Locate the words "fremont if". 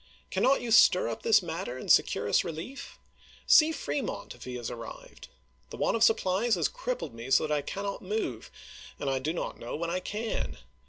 3.71-4.45